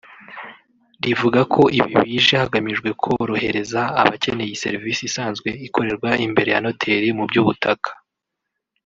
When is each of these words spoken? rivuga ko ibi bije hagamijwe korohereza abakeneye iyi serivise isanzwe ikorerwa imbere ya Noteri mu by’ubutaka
rivuga 1.03 1.39
ko 1.53 1.61
ibi 1.79 1.93
bije 2.03 2.35
hagamijwe 2.43 2.89
korohereza 3.01 3.81
abakeneye 4.01 4.47
iyi 4.49 4.61
serivise 4.63 5.01
isanzwe 5.09 5.49
ikorerwa 5.67 6.09
imbere 6.25 6.49
ya 6.53 6.61
Noteri 6.65 7.07
mu 7.17 7.25
by’ubutaka 7.29 7.91